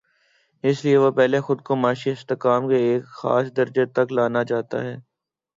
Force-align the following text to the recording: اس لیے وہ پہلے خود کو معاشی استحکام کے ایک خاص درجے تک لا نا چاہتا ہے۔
اس 0.63 0.77
لیے 0.85 0.97
وہ 0.97 1.11
پہلے 1.11 1.39
خود 1.39 1.61
کو 1.61 1.75
معاشی 1.75 2.09
استحکام 2.11 2.67
کے 2.69 2.77
ایک 2.87 3.03
خاص 3.17 3.45
درجے 3.57 3.85
تک 3.95 4.07
لا 4.11 4.27
نا 4.27 4.43
چاہتا 4.43 4.83
ہے۔ 4.83 4.95